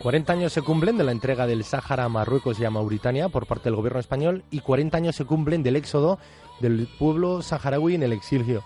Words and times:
40 0.00 0.32
años 0.32 0.52
se 0.52 0.62
cumplen 0.62 0.96
de 0.96 1.02
la 1.02 1.10
entrega 1.10 1.48
del 1.48 1.64
Sáhara 1.64 2.04
a 2.04 2.08
Marruecos 2.08 2.60
y 2.60 2.64
a 2.64 2.70
Mauritania 2.70 3.28
por 3.28 3.46
parte 3.46 3.64
del 3.64 3.74
gobierno 3.74 3.98
español 3.98 4.44
y 4.48 4.60
40 4.60 4.96
años 4.96 5.16
se 5.16 5.24
cumplen 5.24 5.64
del 5.64 5.74
éxodo 5.74 6.20
del 6.60 6.88
pueblo 6.98 7.42
saharaui 7.42 7.96
en 7.96 8.04
el 8.04 8.12
exilio. 8.12 8.62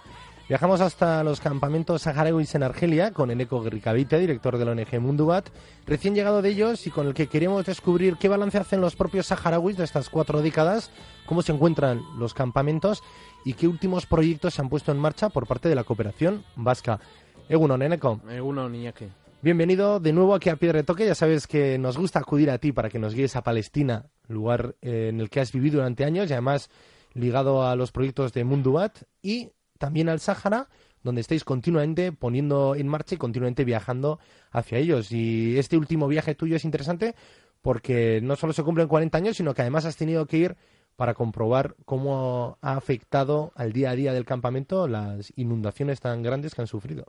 Viajamos 0.47 0.83
hasta 0.83 1.25
los 1.25 1.41
campamentos 1.41 2.03
saharauis 2.03 2.55
en 2.55 2.63
Argelia 2.63 3.13
con 3.13 3.31
Eneco 3.31 3.63
Ricavite, 3.65 4.19
director 4.19 4.59
de 4.59 4.67
la 4.67 4.73
ONG 4.73 5.01
Mundubat, 5.01 5.49
recién 5.87 6.15
llegado 6.15 6.43
de 6.43 6.51
ellos 6.51 6.87
y 6.87 6.91
con 6.91 7.07
el 7.07 7.15
que 7.15 7.29
queremos 7.29 7.65
descubrir 7.65 8.17
qué 8.19 8.29
balance 8.29 8.59
hacen 8.59 8.83
los 8.83 8.95
propios 8.95 9.27
saharauis 9.27 9.79
de 9.79 9.85
estas 9.85 10.11
cuatro 10.11 10.43
décadas, 10.43 10.91
cómo 11.25 11.41
se 11.41 11.53
encuentran 11.53 12.03
los 12.19 12.35
campamentos 12.35 13.03
y 13.47 13.55
qué 13.55 13.67
últimos 13.67 14.05
proyectos 14.05 14.53
se 14.53 14.61
han 14.61 14.69
puesto 14.69 14.93
en 14.93 14.99
marcha 14.99 15.31
por 15.31 15.47
parte 15.47 15.71
de 15.71 15.77
la 15.77 15.85
cooperación 15.85 16.45
vasca. 16.57 17.01
Egunon, 17.49 17.81
Eneco. 17.81 18.21
Egunon, 18.29 18.75
Iñaki. 18.75 19.22
Bienvenido 19.45 19.99
de 19.99 20.13
nuevo 20.13 20.37
aquí 20.37 20.51
a 20.51 20.57
Piedra 20.57 20.85
Toque. 20.85 21.05
Ya 21.05 21.17
sabes 21.17 21.49
que 21.49 21.77
nos 21.77 21.99
gusta 21.99 22.21
acudir 22.21 22.49
a 22.49 22.59
ti 22.59 22.71
para 22.71 22.89
que 22.89 23.01
nos 23.01 23.13
guíes 23.13 23.35
a 23.35 23.43
Palestina, 23.43 24.07
lugar 24.29 24.77
eh, 24.83 25.09
en 25.09 25.19
el 25.19 25.31
que 25.31 25.41
has 25.41 25.51
vivido 25.51 25.79
durante 25.79 26.05
años 26.05 26.31
y 26.31 26.33
además 26.33 26.71
ligado 27.13 27.67
a 27.67 27.75
los 27.75 27.91
proyectos 27.91 28.33
de 28.33 28.45
Mundubat 28.45 29.03
y 29.21 29.51
también 29.79 30.09
al 30.09 30.21
Sáhara, 30.21 30.69
donde 31.03 31.23
estáis 31.23 31.43
continuamente 31.43 32.13
poniendo 32.13 32.77
en 32.77 32.87
marcha 32.87 33.17
y 33.17 33.19
continuamente 33.19 33.65
viajando 33.65 34.21
hacia 34.53 34.79
ellos. 34.79 35.11
Y 35.11 35.59
este 35.59 35.77
último 35.77 36.07
viaje 36.07 36.37
tuyo 36.37 36.55
es 36.55 36.65
interesante 36.65 37.17
porque 37.63 38.21
no 38.23 38.37
solo 38.37 38.53
se 38.53 38.63
cumplen 38.63 38.87
40 38.87 39.19
años, 39.19 39.37
sino 39.39 39.55
que 39.55 39.63
además 39.63 39.87
has 39.87 39.97
tenido 39.97 40.25
que 40.27 40.37
ir 40.37 40.57
para 40.95 41.15
comprobar 41.15 41.75
cómo 41.85 42.59
ha 42.61 42.75
afectado 42.75 43.51
al 43.57 43.73
día 43.73 43.91
a 43.91 43.97
día 43.97 44.13
del 44.13 44.25
campamento 44.25 44.87
las 44.87 45.33
inundaciones 45.35 45.99
tan 45.99 46.23
grandes 46.23 46.55
que 46.55 46.61
han 46.61 46.69
sufrido. 46.69 47.07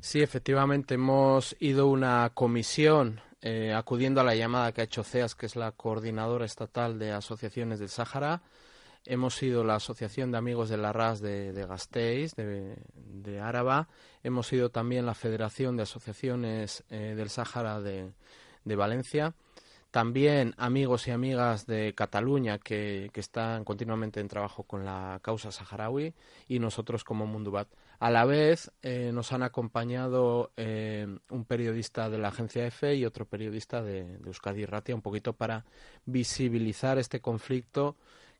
Sí, 0.00 0.22
efectivamente, 0.22 0.94
hemos 0.94 1.56
ido 1.58 1.88
una 1.88 2.30
comisión 2.32 3.20
eh, 3.40 3.72
acudiendo 3.72 4.20
a 4.20 4.24
la 4.24 4.34
llamada 4.34 4.72
que 4.72 4.80
ha 4.80 4.84
hecho 4.84 5.04
CEAS, 5.04 5.34
que 5.34 5.46
es 5.46 5.56
la 5.56 5.72
coordinadora 5.72 6.44
estatal 6.44 6.98
de 6.98 7.12
asociaciones 7.12 7.78
del 7.78 7.88
Sáhara, 7.88 8.42
hemos 9.04 9.36
sido 9.36 9.64
la 9.64 9.76
Asociación 9.76 10.30
de 10.30 10.38
Amigos 10.38 10.68
de 10.68 10.76
la 10.76 10.92
RAS 10.92 11.20
de, 11.20 11.52
de 11.52 11.66
Gasteiz, 11.66 12.34
de, 12.34 12.76
de, 12.94 13.40
Áraba, 13.40 13.88
hemos 14.22 14.46
sido 14.46 14.70
también 14.70 15.06
la 15.06 15.14
Federación 15.14 15.76
de 15.76 15.84
Asociaciones 15.84 16.84
eh, 16.90 17.14
del 17.16 17.30
Sáhara 17.30 17.80
de, 17.80 18.10
de, 18.64 18.76
Valencia, 18.76 19.34
también 19.90 20.54
amigos 20.58 21.08
y 21.08 21.10
amigas 21.10 21.66
de 21.66 21.94
Cataluña 21.94 22.58
que, 22.58 23.10
que, 23.12 23.20
están 23.20 23.64
continuamente 23.64 24.20
en 24.20 24.28
trabajo 24.28 24.64
con 24.64 24.84
la 24.84 25.18
causa 25.22 25.50
saharaui 25.50 26.12
y 26.46 26.58
nosotros 26.58 27.04
como 27.04 27.26
Mundubat. 27.26 27.68
A 27.98 28.10
la 28.10 28.24
vez 28.24 28.70
eh, 28.82 29.10
nos 29.12 29.32
han 29.32 29.42
acompañado 29.42 30.52
eh, 30.56 31.06
un 31.30 31.44
periodista 31.44 32.08
de 32.08 32.18
la 32.18 32.28
agencia 32.28 32.64
EFE 32.64 32.94
y 32.94 33.04
otro 33.04 33.24
periodista 33.24 33.82
de, 33.82 34.18
de 34.18 34.26
Euskadi 34.26 34.64
Ratia, 34.66 34.94
un 34.94 35.02
poquito 35.02 35.32
para 35.32 35.64
visibilizar 36.06 36.98
este 36.98 37.20
conflicto 37.20 37.96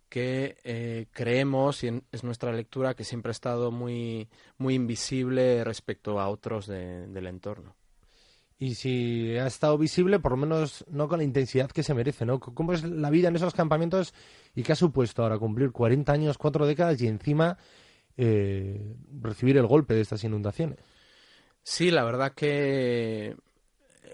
que 0.09 0.57
eh, 0.65 1.07
creemos, 1.13 1.83
y 1.85 2.03
es 2.13 2.25
nuestra 2.25 2.53
lectura, 2.53 2.95
que 2.95 3.05
siempre 3.05 3.31
ha 3.31 3.33
estado 3.33 3.71
muy, 3.71 4.29
muy 4.59 4.75
invisible 4.75 5.65
respecto 5.65 6.21
a 6.21 6.29
otros 6.29 6.67
de, 6.67 7.07
del 7.09 7.27
entorno. 7.27 7.75
Y 8.61 8.75
si 8.75 9.37
ha 9.37 9.47
estado 9.47 9.77
visible, 9.77 10.19
por 10.19 10.33
lo 10.33 10.39
menos 10.39 10.85
no 10.89 11.09
con 11.09 11.19
la 11.19 11.25
intensidad 11.25 11.71
que 11.71 11.83
se 11.83 11.95
merece, 11.95 12.25
¿no? 12.25 12.41
¿Cómo 12.41 12.73
es 12.73 12.83
la 12.83 13.11
vida 13.11 13.29
en 13.29 13.37
esos 13.37 13.55
campamentos 13.55 14.15
y 14.55 14.63
qué 14.63 14.73
ha 14.73 14.77
supuesto 14.77 15.23
ahora 15.23 15.39
cumplir 15.39 15.71
40 15.71 16.13
años, 16.13 16.39
cuatro 16.39 16.67
décadas 16.67 17.01
y 17.01 17.07
encima 17.07 17.59
eh, 18.19 18.97
recibir 19.23 19.57
el 19.57 19.67
golpe 19.67 19.95
de 19.95 20.03
estas 20.03 20.23
inundaciones? 20.25 20.79
Sí, 21.63 21.91
la 21.91 22.05
verdad 22.05 22.33
que 22.33 23.37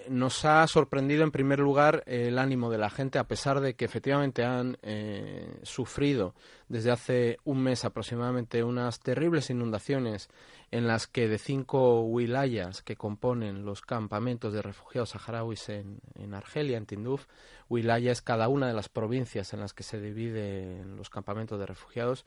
nos 0.08 0.44
ha 0.44 0.66
sorprendido 0.66 1.22
en 1.22 1.30
primer 1.30 1.58
lugar 1.58 2.02
el 2.06 2.38
ánimo 2.38 2.70
de 2.70 2.78
la 2.78 2.90
gente, 2.90 3.18
a 3.18 3.26
pesar 3.26 3.60
de 3.60 3.74
que 3.74 3.84
efectivamente 3.84 4.44
han 4.44 4.78
eh, 4.82 5.58
sufrido 5.62 6.34
desde 6.68 6.90
hace 6.90 7.38
un 7.44 7.62
mes 7.62 7.84
aproximadamente 7.84 8.62
unas 8.62 9.00
terribles 9.00 9.50
inundaciones 9.50 10.28
en 10.70 10.86
las 10.86 11.06
que 11.06 11.28
de 11.28 11.38
cinco 11.38 12.02
wilayas 12.02 12.82
que 12.82 12.96
componen 12.96 13.64
los 13.64 13.82
campamentos 13.82 14.52
de 14.52 14.62
refugiados 14.62 15.10
saharauis 15.10 15.68
en, 15.68 16.00
en 16.16 16.34
Argelia, 16.34 16.76
en 16.76 16.86
Tinduf, 16.86 17.26
wilaya 17.68 18.12
es 18.12 18.22
cada 18.22 18.48
una 18.48 18.66
de 18.66 18.74
las 18.74 18.88
provincias 18.88 19.52
en 19.52 19.60
las 19.60 19.72
que 19.72 19.84
se 19.84 20.00
dividen 20.00 20.96
los 20.96 21.10
campamentos 21.10 21.58
de 21.58 21.66
refugiados, 21.66 22.24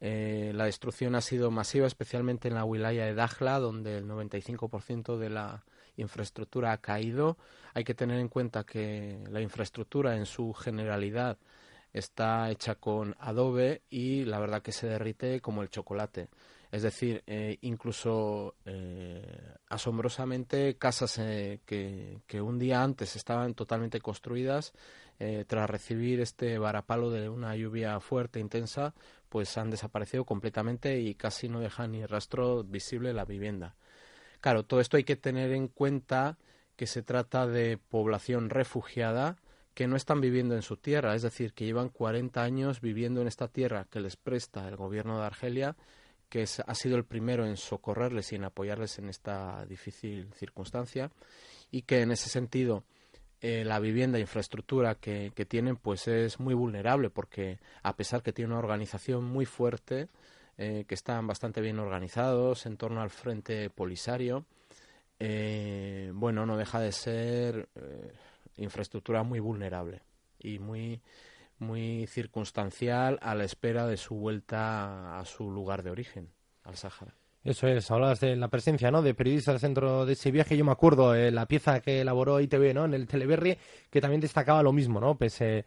eh, 0.00 0.52
la 0.54 0.66
destrucción 0.66 1.14
ha 1.14 1.20
sido 1.20 1.50
masiva, 1.50 1.86
especialmente 1.86 2.48
en 2.48 2.54
la 2.54 2.64
wilaya 2.64 3.06
de 3.06 3.14
Dajla, 3.14 3.58
donde 3.58 3.98
el 3.98 4.06
95% 4.06 5.16
de 5.16 5.30
la 5.30 5.64
infraestructura 5.96 6.72
ha 6.72 6.78
caído. 6.78 7.38
Hay 7.74 7.84
que 7.84 7.94
tener 7.94 8.20
en 8.20 8.28
cuenta 8.28 8.64
que 8.64 9.18
la 9.30 9.40
infraestructura 9.40 10.16
en 10.16 10.26
su 10.26 10.52
generalidad 10.52 11.38
está 11.92 12.50
hecha 12.50 12.74
con 12.74 13.16
adobe 13.18 13.82
y 13.88 14.24
la 14.24 14.38
verdad 14.38 14.62
que 14.62 14.72
se 14.72 14.86
derrite 14.86 15.40
como 15.40 15.62
el 15.62 15.70
chocolate. 15.70 16.28
Es 16.76 16.82
decir, 16.82 17.22
eh, 17.26 17.56
incluso 17.62 18.56
eh, 18.66 19.54
asombrosamente 19.70 20.76
casas 20.76 21.16
eh, 21.16 21.60
que, 21.64 22.42
un 22.42 22.58
día 22.58 22.82
antes 22.82 23.16
estaban 23.16 23.54
totalmente 23.54 23.98
construidas, 24.02 24.74
tras 25.46 25.70
recibir 25.70 26.20
este 26.20 26.58
varapalo 26.58 27.10
de 27.10 27.30
una 27.30 27.56
lluvia 27.56 27.98
fuerte, 28.00 28.38
intensa, 28.38 28.92
pues 29.30 29.56
han 29.56 29.70
desaparecido 29.70 30.26
completamente 30.26 31.00
y 31.00 31.14
casi 31.14 31.48
no 31.48 31.60
dejan 31.60 31.92
ni 31.92 32.04
rastro 32.04 32.62
visible 32.62 33.14
la 33.14 33.24
vivienda. 33.24 33.76
Claro, 34.42 34.66
todo 34.66 34.82
esto 34.82 34.98
hay 34.98 35.04
que 35.04 35.16
tener 35.16 35.52
en 35.52 35.68
cuenta 35.68 36.36
que 36.76 36.86
se 36.86 37.02
trata 37.02 37.46
de 37.46 37.78
población 37.78 38.50
refugiada 38.50 39.38
que 39.72 39.86
no 39.86 39.96
están 39.96 40.20
viviendo 40.20 40.54
en 40.54 40.60
su 40.60 40.76
tierra, 40.76 41.14
es 41.14 41.22
decir, 41.22 41.54
que 41.54 41.64
llevan 41.64 41.88
40 41.88 42.42
años 42.42 42.82
viviendo 42.82 43.22
en 43.22 43.28
esta 43.28 43.48
tierra 43.48 43.86
que 43.90 44.00
les 44.00 44.16
presta 44.16 44.68
el 44.68 44.76
gobierno 44.76 45.18
de 45.18 45.24
Argelia, 45.24 45.76
que 46.28 46.42
es, 46.42 46.60
ha 46.60 46.74
sido 46.74 46.96
el 46.96 47.04
primero 47.04 47.46
en 47.46 47.56
socorrerles 47.56 48.32
y 48.32 48.36
en 48.36 48.44
apoyarles 48.44 48.98
en 48.98 49.08
esta 49.08 49.64
difícil 49.66 50.32
circunstancia, 50.34 51.10
y 51.70 51.82
que 51.82 52.02
en 52.02 52.12
ese 52.12 52.28
sentido 52.28 52.84
eh, 53.40 53.64
la 53.64 53.78
vivienda 53.80 54.18
e 54.18 54.22
infraestructura 54.22 54.94
que, 54.94 55.30
tienen 55.48 55.76
pues 55.76 56.08
es 56.08 56.40
muy 56.40 56.54
vulnerable 56.54 57.10
porque 57.10 57.58
a 57.82 57.94
pesar 57.94 58.22
que 58.22 58.32
tiene 58.32 58.50
una 58.52 58.60
organización 58.60 59.24
muy 59.24 59.44
fuerte 59.44 60.08
eh, 60.56 60.84
que 60.88 60.94
están 60.94 61.26
bastante 61.26 61.60
bien 61.60 61.78
organizados 61.78 62.64
en 62.64 62.78
torno 62.78 63.02
al 63.02 63.10
frente 63.10 63.68
polisario 63.68 64.46
eh, 65.20 66.10
bueno 66.14 66.46
no 66.46 66.56
deja 66.56 66.80
de 66.80 66.92
ser 66.92 67.68
eh, 67.74 68.12
infraestructura 68.56 69.22
muy 69.22 69.38
vulnerable 69.38 70.00
y 70.38 70.58
muy 70.58 71.00
muy 71.58 72.06
circunstancial 72.06 73.18
a 73.22 73.34
la 73.34 73.44
espera 73.44 73.86
de 73.86 73.96
su 73.96 74.14
vuelta 74.14 75.18
a 75.18 75.24
su 75.24 75.50
lugar 75.50 75.82
de 75.82 75.90
origen 75.90 76.30
al 76.64 76.76
Sáhara 76.76 77.14
eso 77.46 77.68
es, 77.68 77.88
hablabas 77.92 78.18
de 78.18 78.34
la 78.34 78.48
presencia 78.48 78.90
¿no? 78.90 79.02
de 79.02 79.14
periodistas 79.14 79.60
dentro 79.62 80.04
de 80.04 80.14
ese 80.14 80.32
viaje. 80.32 80.56
Yo 80.56 80.64
me 80.64 80.72
acuerdo 80.72 81.14
eh, 81.14 81.30
la 81.30 81.46
pieza 81.46 81.78
que 81.78 82.00
elaboró 82.00 82.40
ITV 82.40 82.74
¿no? 82.74 82.84
en 82.84 82.92
el 82.92 83.06
Teleberry, 83.06 83.56
que 83.88 84.00
también 84.00 84.20
destacaba 84.20 84.64
lo 84.64 84.72
mismo, 84.72 84.98
¿no? 84.98 85.16
pese 85.16 85.64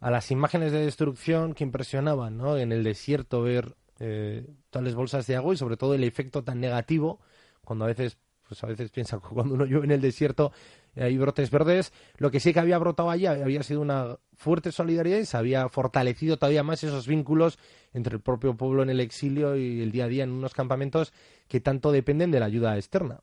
a 0.00 0.10
las 0.10 0.30
imágenes 0.30 0.70
de 0.70 0.84
destrucción 0.84 1.54
que 1.54 1.64
impresionaban 1.64 2.36
¿no? 2.36 2.58
en 2.58 2.72
el 2.72 2.84
desierto, 2.84 3.40
ver 3.40 3.74
eh, 4.00 4.46
tales 4.68 4.94
bolsas 4.94 5.26
de 5.26 5.36
agua 5.36 5.54
y 5.54 5.56
sobre 5.56 5.78
todo 5.78 5.94
el 5.94 6.04
efecto 6.04 6.44
tan 6.44 6.60
negativo 6.60 7.20
cuando 7.64 7.86
a 7.86 7.88
veces 7.88 8.18
pues 8.46 8.62
a 8.64 8.66
veces 8.66 8.90
piensa 8.90 9.18
cuando 9.20 9.54
uno 9.54 9.64
llueve 9.64 9.86
en 9.86 9.92
el 9.92 10.00
desierto 10.00 10.52
hay 10.96 11.18
brotes 11.18 11.50
verdes. 11.50 11.92
Lo 12.18 12.30
que 12.30 12.40
sí 12.40 12.52
que 12.52 12.60
había 12.60 12.78
brotado 12.78 13.10
allí 13.10 13.26
había 13.26 13.62
sido 13.62 13.80
una 13.80 14.16
fuerte 14.36 14.72
solidaridad 14.72 15.18
y 15.18 15.24
se 15.24 15.36
había 15.36 15.68
fortalecido 15.68 16.36
todavía 16.36 16.62
más 16.62 16.84
esos 16.84 17.06
vínculos 17.06 17.58
entre 17.92 18.16
el 18.16 18.20
propio 18.20 18.56
pueblo 18.56 18.82
en 18.82 18.90
el 18.90 19.00
exilio 19.00 19.56
y 19.56 19.82
el 19.82 19.90
día 19.90 20.04
a 20.04 20.08
día 20.08 20.24
en 20.24 20.30
unos 20.30 20.54
campamentos 20.54 21.12
que 21.48 21.60
tanto 21.60 21.92
dependen 21.92 22.30
de 22.30 22.40
la 22.40 22.46
ayuda 22.46 22.76
externa. 22.76 23.20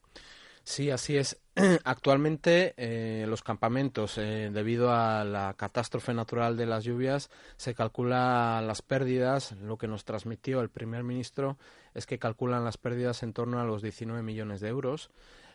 Sí, 0.64 0.90
así 0.92 1.18
es. 1.18 1.42
Actualmente 1.84 2.74
eh, 2.78 3.26
los 3.28 3.44
campamentos, 3.44 4.18
eh, 4.18 4.50
debido 4.54 4.92
a 4.94 5.24
la 5.24 5.54
catástrofe 5.56 6.14
natural 6.14 6.56
de 6.56 6.66
las 6.66 6.84
lluvias, 6.84 7.30
se 7.58 7.74
calculan 7.74 8.68
las 8.68 8.82
pérdidas. 8.82 9.54
Lo 9.54 9.78
que 9.78 9.88
nos 9.88 10.06
transmitió 10.06 10.62
el 10.62 10.70
primer 10.70 11.04
ministro 11.04 11.58
es 11.94 12.06
que 12.06 12.20
calculan 12.20 12.64
las 12.64 12.78
pérdidas 12.78 13.24
en 13.24 13.34
torno 13.34 13.60
a 13.60 13.66
los 13.66 13.82
19 13.82 14.22
millones 14.22 14.62
de 14.62 14.70
euros. 14.70 15.10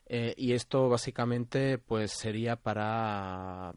Eh, 0.08 0.34
y 0.36 0.52
esto 0.52 0.88
básicamente 0.88 1.78
pues 1.78 2.12
sería 2.12 2.56
para 2.56 3.72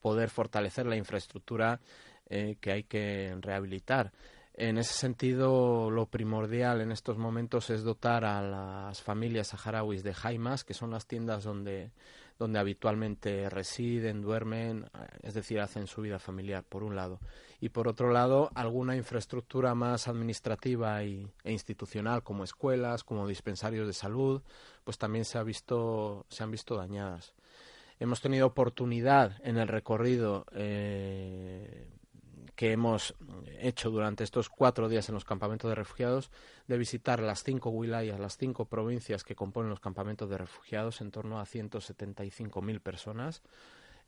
poder 0.00 0.30
fortalecer 0.30 0.86
la 0.86 0.96
infraestructura 0.96 1.80
que 2.60 2.72
hay 2.72 2.84
que 2.84 3.36
rehabilitar. 3.42 4.10
En 4.54 4.76
ese 4.76 4.92
sentido, 4.92 5.90
lo 5.90 6.06
primordial 6.06 6.82
en 6.82 6.92
estos 6.92 7.16
momentos 7.16 7.70
es 7.70 7.84
dotar 7.84 8.24
a 8.24 8.42
las 8.42 9.00
familias 9.00 9.48
saharauis 9.48 10.02
de 10.02 10.12
jaimas, 10.12 10.62
que 10.62 10.74
son 10.74 10.90
las 10.90 11.06
tiendas 11.06 11.44
donde, 11.44 11.90
donde 12.38 12.58
habitualmente 12.58 13.48
residen, 13.48 14.20
duermen, 14.20 14.84
eh, 14.84 15.06
es 15.22 15.32
decir, 15.32 15.58
hacen 15.58 15.86
su 15.86 16.02
vida 16.02 16.18
familiar, 16.18 16.64
por 16.64 16.82
un 16.82 16.94
lado. 16.94 17.18
Y 17.60 17.70
por 17.70 17.88
otro 17.88 18.10
lado, 18.12 18.50
alguna 18.54 18.94
infraestructura 18.94 19.74
más 19.74 20.06
administrativa 20.06 21.02
y, 21.02 21.30
e 21.44 21.52
institucional, 21.52 22.22
como 22.22 22.44
escuelas, 22.44 23.04
como 23.04 23.26
dispensarios 23.26 23.86
de 23.86 23.94
salud, 23.94 24.42
pues 24.84 24.98
también 24.98 25.24
se, 25.24 25.38
ha 25.38 25.42
visto, 25.42 26.26
se 26.28 26.42
han 26.42 26.50
visto 26.50 26.76
dañadas. 26.76 27.32
Hemos 27.98 28.20
tenido 28.20 28.48
oportunidad 28.48 29.40
en 29.44 29.56
el 29.56 29.68
recorrido 29.68 30.44
eh, 30.52 31.88
que 32.56 32.72
hemos 32.72 33.14
hecho 33.62 33.90
durante 33.90 34.24
estos 34.24 34.48
cuatro 34.48 34.88
días 34.88 35.08
en 35.08 35.14
los 35.14 35.24
campamentos 35.24 35.68
de 35.68 35.74
refugiados 35.74 36.30
de 36.66 36.78
visitar 36.78 37.20
las 37.20 37.42
cinco 37.42 37.70
wilayas, 37.70 38.20
las 38.20 38.36
cinco 38.36 38.66
provincias 38.66 39.24
que 39.24 39.34
componen 39.34 39.70
los 39.70 39.80
campamentos 39.80 40.28
de 40.28 40.38
refugiados, 40.38 41.00
en 41.00 41.10
torno 41.10 41.40
a 41.40 41.44
175.000 41.44 42.80
personas. 42.80 43.42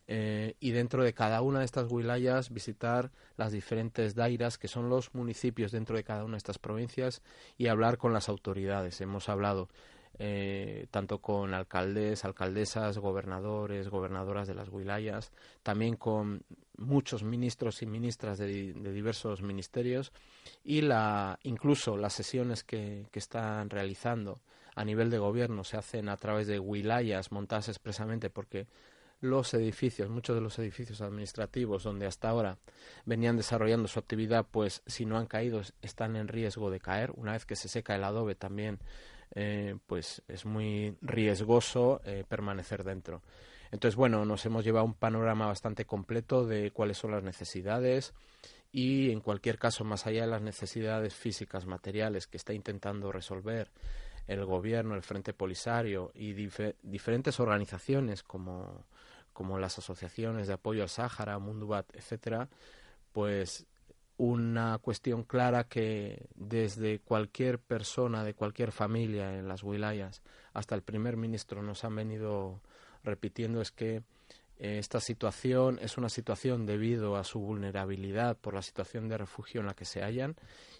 Eh, 0.06 0.54
y 0.60 0.72
dentro 0.72 1.02
de 1.02 1.14
cada 1.14 1.40
una 1.40 1.60
de 1.60 1.64
estas 1.64 1.90
wilayas 1.90 2.50
visitar 2.50 3.10
las 3.38 3.52
diferentes 3.52 4.14
dairas 4.14 4.58
que 4.58 4.68
son 4.68 4.90
los 4.90 5.14
municipios 5.14 5.72
dentro 5.72 5.96
de 5.96 6.04
cada 6.04 6.24
una 6.24 6.32
de 6.32 6.38
estas 6.38 6.58
provincias 6.58 7.22
y 7.56 7.68
hablar 7.68 7.96
con 7.96 8.12
las 8.12 8.28
autoridades. 8.28 9.00
Hemos 9.00 9.30
hablado 9.30 9.70
eh, 10.18 10.86
tanto 10.90 11.18
con 11.18 11.54
alcaldes, 11.54 12.24
alcaldesas, 12.24 12.98
gobernadores, 12.98 13.88
gobernadoras 13.88 14.46
de 14.46 14.54
las 14.54 14.68
wilayas, 14.68 15.32
también 15.62 15.96
con 15.96 16.42
muchos 16.76 17.22
ministros 17.22 17.82
y 17.82 17.86
ministras 17.86 18.38
de, 18.38 18.72
diversos 18.72 19.42
ministerios 19.42 20.12
y 20.64 20.80
la, 20.82 21.38
incluso 21.42 21.96
las 21.96 22.12
sesiones 22.12 22.64
que, 22.64 23.06
que 23.10 23.18
están 23.18 23.70
realizando 23.70 24.40
a 24.74 24.84
nivel 24.84 25.10
de 25.10 25.18
gobierno 25.18 25.64
se 25.64 25.76
hacen 25.76 26.08
a 26.08 26.16
través 26.16 26.46
de 26.46 26.58
wilayas 26.58 27.30
montadas 27.30 27.68
expresamente 27.68 28.30
porque 28.30 28.66
los 29.24 29.54
edificios, 29.54 30.10
muchos 30.10 30.36
de 30.36 30.42
los 30.42 30.58
edificios 30.58 31.00
administrativos 31.00 31.82
donde 31.82 32.06
hasta 32.06 32.28
ahora 32.28 32.58
venían 33.06 33.36
desarrollando 33.36 33.88
su 33.88 33.98
actividad, 33.98 34.46
pues 34.50 34.82
si 34.86 35.06
no 35.06 35.16
han 35.16 35.26
caído 35.26 35.62
están 35.82 36.16
en 36.16 36.28
riesgo 36.28 36.70
de 36.70 36.80
caer. 36.80 37.10
Una 37.16 37.32
vez 37.32 37.46
que 37.46 37.56
se 37.56 37.68
seca 37.68 37.94
el 37.94 38.04
adobe 38.04 38.34
también, 38.34 38.78
eh, 39.34 39.76
pues 39.86 40.22
es 40.28 40.44
muy 40.44 40.96
riesgoso 41.00 42.00
eh, 42.04 42.24
permanecer 42.28 42.84
dentro. 42.84 43.22
Entonces, 43.70 43.96
bueno, 43.96 44.24
nos 44.24 44.44
hemos 44.46 44.64
llevado 44.64 44.84
un 44.84 44.94
panorama 44.94 45.46
bastante 45.46 45.84
completo 45.84 46.46
de 46.46 46.70
cuáles 46.70 46.98
son 46.98 47.10
las 47.10 47.24
necesidades 47.24 48.14
y, 48.70 49.10
en 49.10 49.20
cualquier 49.20 49.58
caso, 49.58 49.84
más 49.84 50.06
allá 50.06 50.22
de 50.22 50.28
las 50.28 50.42
necesidades 50.42 51.14
físicas, 51.14 51.66
materiales 51.66 52.26
que 52.26 52.36
está 52.36 52.52
intentando 52.52 53.10
resolver 53.10 53.70
el 54.26 54.44
gobierno, 54.44 54.94
el 54.94 55.02
Frente 55.02 55.34
Polisario 55.34 56.12
y 56.14 56.32
diferentes 56.32 57.40
organizaciones 57.40 58.22
como 58.22 58.84
como 59.34 59.58
las 59.58 59.78
asociaciones 59.78 60.46
de 60.46 60.54
apoyo 60.54 60.82
al 60.82 60.88
Sáhara, 60.88 61.38
Mundubat, 61.38 61.94
etcétera, 61.94 62.48
pues 63.12 63.66
una 64.16 64.78
cuestión 64.78 65.24
clara 65.24 65.64
que 65.64 66.26
desde 66.36 67.00
cualquier 67.00 67.58
persona 67.58 68.22
de 68.22 68.34
cualquier 68.34 68.70
familia 68.70 69.36
en 69.36 69.48
las 69.48 69.62
wilayas 69.62 70.22
hasta 70.52 70.74
el 70.74 70.82
primer 70.82 71.16
ministro 71.16 71.62
nos 71.62 71.84
han 71.84 71.96
venido 71.96 72.60
repitiendo 73.02 73.60
es 73.60 73.72
que 73.72 74.02
eh, 74.58 74.78
esta 74.78 75.00
situación 75.00 75.78
es 75.82 75.98
una 75.98 76.08
situación 76.08 76.64
debido 76.64 77.16
a 77.16 77.24
su 77.24 77.40
vulnerabilidad 77.40 78.36
por 78.36 78.54
la 78.54 78.62
situación 78.62 79.08
de 79.08 79.18
refugio 79.18 79.60
en 79.60 79.66
la 79.66 79.74
que 79.74 79.84
se 79.84 80.02
hallan 80.02 80.36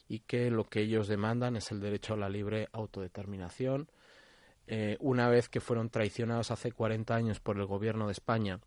y 0.09 0.21
que 0.21 0.51
lo 0.51 0.65
que 0.65 0.81
ellos 0.81 1.09
demandan 1.09 1.57
es 1.57 1.73
el 1.73 1.81
derecho 1.81 2.15
a 2.15 2.19
la 2.19 2.29
libre 2.29 2.69
autodeterminación, 2.73 3.89
eh, 4.67 4.97
una 5.01 5.29
vez 5.29 5.49
que 5.49 5.61
fueron 5.61 5.91
traicionados 5.91 6.51
hace 6.51 6.71
40 6.71 7.15
años 7.15 7.41
por 7.41 7.59
el 7.59 7.67
gobierno 7.67 8.07
de 8.07 8.13
España, 8.13 8.61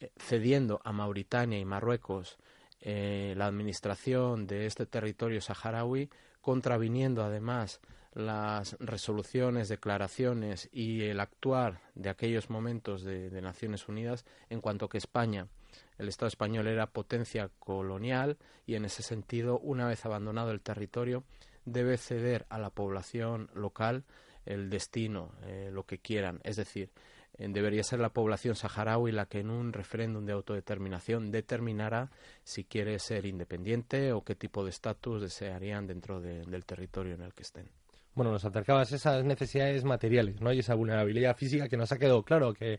eh, 0.00 0.10
cediendo 0.18 0.80
a 0.84 0.92
Mauritania 0.92 1.58
y 1.58 1.64
Marruecos 1.64 2.36
eh, 2.86 3.32
la 3.38 3.46
administración 3.46 4.46
de 4.46 4.66
este 4.66 4.84
territorio 4.84 5.40
saharaui, 5.40 6.10
contraviniendo 6.42 7.24
además 7.24 7.80
las 8.12 8.76
resoluciones, 8.78 9.70
declaraciones 9.70 10.68
y 10.70 11.04
el 11.04 11.20
actuar 11.20 11.80
de 11.94 12.10
aquellos 12.10 12.50
momentos 12.50 13.02
de, 13.02 13.30
Naciones 13.40 13.88
Unidas, 13.88 14.26
en 14.50 14.60
cuanto 14.60 14.90
que 14.90 14.98
España, 14.98 15.48
el 15.96 16.08
Estado 16.08 16.28
español 16.28 16.66
era 16.66 16.86
potencia 16.86 17.50
colonial 17.58 18.36
y 18.66 18.74
en 18.74 18.84
ese 18.84 19.02
sentido, 19.02 19.58
una 19.60 19.88
vez 19.88 20.04
abandonado 20.04 20.50
el 20.50 20.60
territorio, 20.60 21.24
debe 21.64 21.96
ceder 21.96 22.44
a 22.50 22.58
la 22.58 22.68
población 22.68 23.50
local 23.54 24.04
el 24.44 24.68
destino, 24.68 25.32
eh, 25.44 25.70
lo 25.72 25.86
que 25.86 25.96
quieran. 25.96 26.38
Es 26.44 26.56
decir, 26.56 26.90
debería 27.38 27.82
ser 27.82 28.00
la 28.00 28.10
población 28.10 28.54
saharaui 28.54 29.12
la 29.12 29.26
que 29.26 29.40
en 29.40 29.50
un 29.50 29.72
referéndum 29.72 30.24
de 30.24 30.32
autodeterminación 30.32 31.30
determinara 31.30 32.10
si 32.44 32.64
quiere 32.64 32.98
ser 32.98 33.26
independiente 33.26 34.12
o 34.12 34.22
qué 34.22 34.34
tipo 34.34 34.64
de 34.64 34.70
estatus 34.70 35.22
desearían 35.22 35.86
dentro 35.86 36.20
del 36.20 36.64
territorio 36.64 37.14
en 37.14 37.22
el 37.22 37.34
que 37.34 37.42
estén. 37.42 37.68
Bueno, 38.14 38.30
nos 38.30 38.44
acercabas 38.44 38.92
esas 38.92 39.24
necesidades 39.24 39.82
materiales, 39.84 40.40
¿no? 40.40 40.52
Y 40.52 40.60
esa 40.60 40.74
vulnerabilidad 40.74 41.36
física 41.36 41.68
que 41.68 41.76
nos 41.76 41.90
ha 41.90 41.98
quedado 41.98 42.22
claro 42.22 42.54
que 42.54 42.78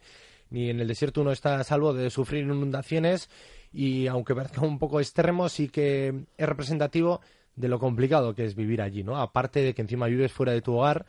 ni 0.50 0.70
en 0.70 0.80
el 0.80 0.88
desierto 0.88 1.22
uno 1.22 1.32
está 1.32 1.60
a 1.60 1.64
salvo 1.66 1.94
de 1.94 2.10
sufrir 2.10 2.46
inundaciones 2.46 3.30
y 3.74 4.08
aunque 4.08 4.34
parezca 4.34 4.62
un 4.62 4.80
poco 4.80 5.02
extremo, 5.02 5.50
sí 5.50 5.68
que 5.68 6.14
es 6.38 6.48
representativo 6.48 7.20
de 7.58 7.68
lo 7.68 7.80
complicado 7.80 8.34
que 8.34 8.46
es 8.46 8.56
vivir 8.56 8.82
allí, 8.82 9.04
¿no? 9.04 9.18
Aparte 9.18 9.62
de 9.62 9.74
que 9.74 9.82
encima 9.82 10.08
vives 10.08 10.32
fuera 10.32 10.54
de 10.54 10.62
tu 10.62 10.76
hogar 10.76 11.06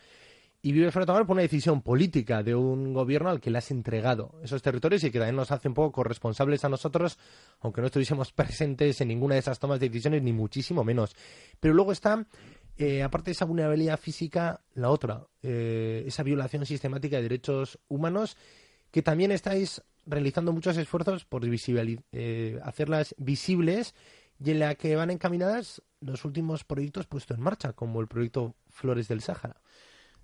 y 0.67 0.73
vive 0.73 0.91
fuera 0.91 1.07
por 1.07 1.31
una 1.31 1.43
decisión 1.43 1.81
política 1.81 2.43
de 2.43 2.53
un 2.53 2.93
gobierno 2.93 3.31
al 3.31 3.41
que 3.41 3.51
le 3.51 3.59
has 3.59 3.71
entregado 3.71 4.41
esos 4.43 4.63
territorios 4.63 5.05
y 5.05 5.13
que 5.13 5.21
también 5.21 5.37
nos 5.37 5.53
hace 5.53 5.69
un 5.69 5.75
poco 5.75 5.93
corresponsables 5.93 6.65
a 6.65 6.69
nosotros, 6.69 7.21
aunque 7.61 7.81
no 7.81 7.87
estuviésemos 7.87 8.33
presentes 8.35 9.01
en 9.01 9.07
ninguna 9.07 9.35
de 9.35 9.39
esas 9.43 9.61
tomas 9.61 9.79
de 9.79 9.89
decisiones, 9.89 10.25
ni 10.25 10.33
muchísimo 10.33 10.83
menos. 10.83 11.15
Pero 11.61 11.73
luego 11.73 11.93
está, 11.93 12.27
eh, 12.79 13.05
aparte 13.05 13.27
de 13.27 13.33
esa 13.35 13.45
vulnerabilidad 13.45 13.97
física, 13.97 14.61
la 14.75 14.91
otra, 14.91 15.29
eh, 15.41 16.03
esa 16.05 16.25
violación 16.25 16.67
sistemática 16.67 17.15
de 17.19 17.23
derechos 17.23 17.79
humanos, 17.87 18.37
que 18.91 19.03
también 19.03 19.31
estáis 19.31 19.85
realizando 20.05 20.53
muchos 20.53 20.77
esfuerzos 20.79 21.25
por 21.25 21.45
eh, 21.45 22.61
hacerlas 22.65 23.15
visibles 23.19 23.95
y 24.45 24.51
en 24.51 24.59
la 24.59 24.75
que 24.75 24.97
van 24.97 25.13
encaminadas 25.13 25.81
los 26.01 26.25
últimos 26.25 26.65
proyectos 26.65 27.07
puestos 27.07 27.37
en 27.37 27.45
marcha, 27.45 27.73
como 27.73 28.01
el 28.01 28.09
proyecto 28.09 28.57
Flores 28.69 29.07
del 29.07 29.21
Sáhara. 29.21 29.61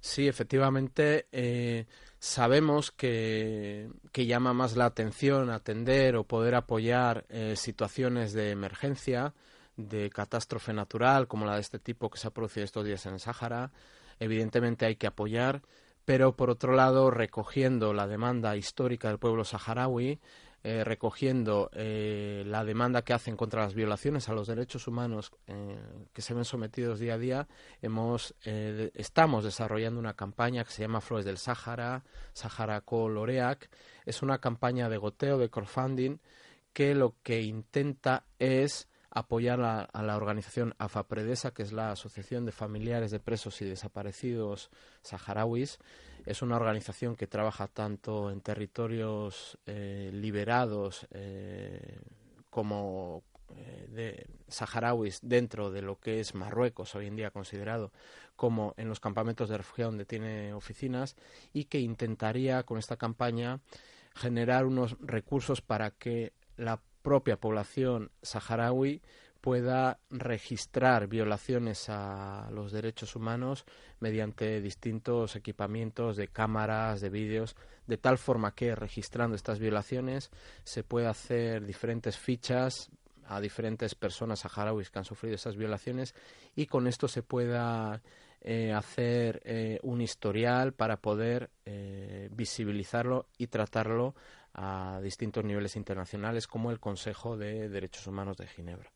Sí, 0.05 0.27
efectivamente, 0.27 1.29
eh, 1.31 1.87
sabemos 2.19 2.91
que, 2.91 3.89
que, 4.11 4.27
llama 4.27 4.53
más 4.53 4.75
la 4.77 4.87
atención 4.87 5.49
atender 5.49 6.17
o 6.17 6.25
poder 6.25 6.57
apoyar 6.57 7.25
eh, 7.29 7.55
situaciones 7.57 8.33
de 8.33 8.51
emergencia, 8.51 9.33
de 9.77 10.11
catástrofe 10.11 10.73
natural, 10.73 11.29
como 11.29 11.47
la 11.47 11.55
de 11.55 11.61
este 11.61 11.79
tipo 11.79 12.11
que 12.11 12.19
se 12.19 12.27
ha 12.27 12.33
producido 12.33 12.65
estos 12.65 12.85
días 12.85 13.07
en 13.07 13.15
el 13.15 13.21
Sáhara. 13.21 13.71
Evidentemente 14.19 14.87
hay 14.87 14.97
que 14.97 15.07
apoyar, 15.07 15.63
pero 16.05 16.35
por 16.35 16.51
otro 16.51 16.73
lado, 16.75 17.13
recogiendo 17.13 17.93
la 17.95 18.09
demanda 18.09 18.57
histórica 18.57 19.07
del 19.07 19.21
pueblo 19.21 19.45
saharaui, 19.45 20.19
eh, 20.65 20.85
recogiendo 20.85 21.71
eh, 21.73 22.45
la 22.47 22.65
demanda 22.65 23.03
que 23.03 23.13
hacen 23.13 23.37
contra 23.37 23.63
las 23.63 23.75
violaciones 23.75 24.29
a 24.29 24.33
los 24.33 24.47
derechos 24.47 24.87
humanos 24.87 25.33
eh, 25.49 25.77
que 26.13 26.23
se 26.23 26.35
ven 26.35 26.45
sometidos 26.45 27.01
día 27.01 27.15
a 27.15 27.19
día, 27.19 27.49
hemos, 27.81 28.35
estamos 28.45 29.43
desarrollando 29.43 29.99
una 29.99 30.15
campaña 30.15 30.63
que 30.63 30.71
se 30.71 30.83
llama 30.83 31.01
Flores 31.01 31.25
del 31.25 31.39
Sáhara, 31.39 32.05
Sahara 32.33 32.81
Coloreac. 32.83 33.69
Es 34.07 34.23
una 34.23 34.39
campaña 34.39 34.89
de 34.89 34.99
goteo, 34.99 35.37
de 35.37 35.51
crowdfunding, 35.51 36.19
que 36.73 36.95
lo 36.95 37.17
que 37.23 37.43
intenta 37.43 38.25
es 38.39 38.89
apoyar 39.11 39.61
a, 39.61 40.03
la 40.03 40.17
organización 40.17 40.75
AFAPREDESA, 40.79 41.53
que 41.53 41.63
es 41.63 41.73
la 41.73 41.93
Asociación 41.93 42.47
de 42.47 42.53
Familiares 42.53 43.11
de 43.11 43.21
Presos 43.21 43.61
y 43.61 43.67
Desaparecidos 43.67 44.71
Saharauis, 45.03 45.79
es 46.27 46.43
una 46.43 46.57
organización 46.57 47.17
que 47.17 47.27
trabaja 47.27 47.67
tanto 47.67 48.31
en 48.31 48.41
territorios 48.41 49.59
eh, 49.67 50.11
liberados 50.13 51.07
eh, 51.11 52.01
como 52.51 53.23
eh, 53.57 53.87
de 53.89 54.27
saharauis 54.49 55.21
dentro 55.23 55.71
de 55.71 55.83
lo 55.83 55.99
que 55.99 56.21
es 56.21 56.35
Marruecos 56.35 56.95
hoy 56.95 57.07
en 57.07 57.17
día 57.17 57.31
considerado 57.31 57.93
como 58.37 58.75
en 58.77 58.89
los 58.89 59.01
campamentos 59.01 59.49
de 59.49 59.59
refugiados 59.59 59.93
donde 59.93 60.05
tiene 60.05 60.55
oficinas 60.55 61.17
y 61.53 61.65
que 61.65 61.81
intentaría 61.81 62.63
con 62.63 62.79
esta 62.79 62.97
campaña 62.97 63.61
generar 64.15 64.67
unos 64.67 64.97
recursos 65.01 65.61
para 65.61 65.91
que 65.91 66.33
la 66.57 66.81
propia 67.03 67.37
población 67.37 68.11
saharaui 68.23 69.03
pueda 69.43 69.99
registrar 70.09 71.09
violaciones 71.09 71.89
a 71.89 72.49
los 72.53 72.71
derechos 72.71 73.17
humanos 73.17 73.67
mediante 73.99 74.61
distintos 74.61 75.35
equipamientos 75.35 76.17
de 76.17 76.29
cámaras, 76.29 77.01
de 77.01 77.11
vídeos, 77.11 77.57
de 77.89 77.99
tal 77.99 78.19
forma 78.19 78.55
que 78.55 78.75
registrando 78.77 79.35
estas 79.35 79.59
violaciones 79.59 80.31
se 80.63 80.85
pueda 80.85 81.11
hacer 81.11 81.67
diferentes 81.67 82.17
fichas 82.17 82.89
a 83.27 83.41
diferentes 83.41 83.97
personas 83.97 84.41
saharauis 84.41 84.91
que 84.91 85.01
han 85.01 85.05
sufrido 85.05 85.35
esas 85.35 85.57
violaciones 85.57 86.15
y 86.55 86.67
con 86.67 86.87
esto 86.87 87.09
se 87.09 87.25
pueda 87.25 88.01
eh, 88.41 88.73
hacer 88.73 89.43
eh, 89.45 89.81
un 89.83 90.01
historial 90.01 90.73
para 90.73 90.99
poder 90.99 91.51
eh, 91.65 92.29
visibilizarlo 92.31 93.27
y 93.39 93.49
tratarlo 93.49 94.15
a 94.55 95.01
distintos 95.03 95.45
niveles 95.45 95.75
internacionales 95.75 96.47
como 96.47 96.71
el 96.71 96.79
Consejo 96.79 97.37
de 97.37 97.69
Derechos 97.69 98.07
Humanos 98.07 98.37
de 98.37 98.47
Ginebra. 98.47 98.93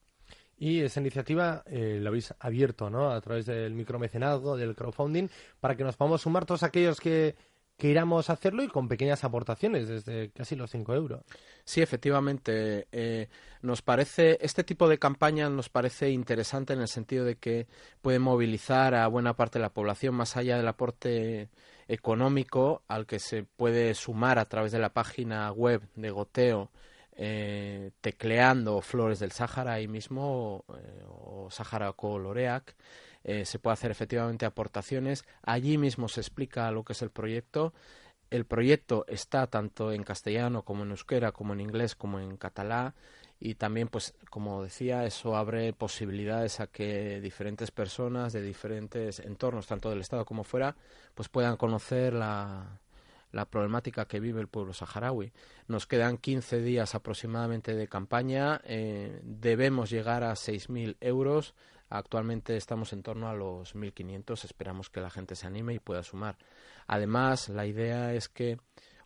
Y 0.58 0.80
esa 0.80 1.00
iniciativa 1.00 1.62
eh, 1.66 1.98
la 2.00 2.08
habéis 2.08 2.34
abierto 2.38 2.88
¿no? 2.88 3.10
a 3.10 3.20
través 3.20 3.46
del 3.46 3.74
micromecenazgo, 3.74 4.56
del 4.56 4.74
crowdfunding, 4.74 5.28
para 5.60 5.76
que 5.76 5.84
nos 5.84 5.96
podamos 5.96 6.22
sumar 6.22 6.46
todos 6.46 6.62
aquellos 6.62 7.00
que 7.00 7.36
que 7.76 7.88
iramos 7.88 8.30
a 8.30 8.34
hacerlo 8.34 8.62
y 8.62 8.68
con 8.68 8.88
pequeñas 8.88 9.24
aportaciones, 9.24 9.86
desde 9.88 10.30
casi 10.30 10.56
los 10.56 10.70
5 10.70 10.94
euros. 10.94 11.22
Sí, 11.64 11.82
efectivamente. 11.82 12.88
Eh, 12.90 13.28
nos 13.60 13.82
parece, 13.82 14.38
este 14.40 14.64
tipo 14.64 14.88
de 14.88 14.98
campaña 14.98 15.50
nos 15.50 15.68
parece 15.68 16.10
interesante 16.10 16.72
en 16.72 16.80
el 16.80 16.88
sentido 16.88 17.24
de 17.24 17.36
que 17.36 17.66
puede 18.00 18.18
movilizar 18.18 18.94
a 18.94 19.06
buena 19.08 19.34
parte 19.36 19.58
de 19.58 19.64
la 19.64 19.74
población 19.74 20.14
más 20.14 20.36
allá 20.36 20.56
del 20.56 20.68
aporte 20.68 21.50
económico 21.88 22.82
al 22.88 23.06
que 23.06 23.18
se 23.18 23.44
puede 23.44 23.94
sumar 23.94 24.38
a 24.38 24.46
través 24.46 24.72
de 24.72 24.78
la 24.78 24.92
página 24.92 25.52
web 25.52 25.82
de 25.94 26.10
Goteo 26.10 26.70
eh, 27.16 27.92
tecleando 28.02 28.80
Flores 28.82 29.18
del 29.18 29.32
Sáhara 29.32 29.72
ahí 29.72 29.88
mismo 29.88 30.64
eh, 30.68 31.02
o 31.08 31.48
Sáhara 31.50 31.92
Coloreac 31.92 32.76
eh, 33.24 33.44
se 33.44 33.58
puede 33.58 33.72
hacer 33.72 33.90
efectivamente 33.90 34.46
aportaciones. 34.46 35.24
Allí 35.42 35.78
mismo 35.78 36.08
se 36.08 36.20
explica 36.20 36.70
lo 36.70 36.84
que 36.84 36.92
es 36.92 37.02
el 37.02 37.10
proyecto. 37.10 37.72
El 38.30 38.44
proyecto 38.44 39.04
está 39.08 39.46
tanto 39.46 39.92
en 39.92 40.04
castellano 40.04 40.62
como 40.62 40.84
en 40.84 40.90
euskera, 40.90 41.32
como 41.32 41.54
en 41.54 41.60
inglés, 41.60 41.94
como 41.94 42.20
en 42.20 42.36
catalá 42.36 42.94
y 43.38 43.54
también 43.56 43.88
pues 43.88 44.14
como 44.30 44.62
decía 44.62 45.04
eso 45.04 45.36
abre 45.36 45.72
posibilidades 45.72 46.60
a 46.60 46.68
que 46.68 47.20
diferentes 47.20 47.70
personas 47.70 48.32
de 48.32 48.40
diferentes 48.40 49.20
entornos 49.20 49.66
tanto 49.66 49.90
del 49.90 50.00
estado 50.00 50.24
como 50.24 50.42
fuera 50.42 50.74
pues 51.14 51.28
puedan 51.28 51.56
conocer 51.56 52.14
la, 52.14 52.80
la 53.36 53.44
problemática 53.44 54.06
que 54.06 54.18
vive 54.18 54.40
el 54.40 54.48
pueblo 54.48 54.72
saharaui. 54.72 55.32
Nos 55.68 55.86
quedan 55.86 56.16
15 56.16 56.60
días 56.62 56.94
aproximadamente 56.94 57.74
de 57.74 57.86
campaña, 57.86 58.60
eh, 58.64 59.20
debemos 59.22 59.90
llegar 59.90 60.24
a 60.24 60.32
6.000 60.32 60.96
euros, 61.00 61.54
Actualmente 61.88 62.56
estamos 62.56 62.92
en 62.92 63.04
torno 63.04 63.28
a 63.28 63.34
los 63.34 63.76
1.500. 63.76 64.44
Esperamos 64.44 64.90
que 64.90 65.00
la 65.00 65.08
gente 65.08 65.36
se 65.36 65.46
anime 65.46 65.74
y 65.74 65.78
pueda 65.78 66.02
sumar. 66.02 66.36
Además, 66.88 67.48
la 67.48 67.64
idea 67.64 68.12
es 68.12 68.28
que 68.28 68.58